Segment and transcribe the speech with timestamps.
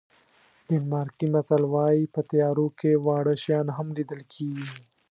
[0.67, 4.67] ډنمارکي متل وایي په تیارو کې واړه شیان هم لیدل کېږي.